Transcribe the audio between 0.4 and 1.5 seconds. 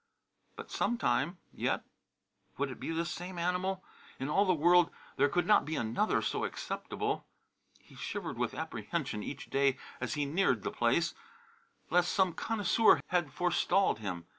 But some time